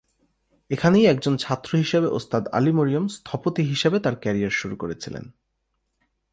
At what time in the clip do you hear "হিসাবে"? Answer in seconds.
1.77-2.07, 3.63-3.97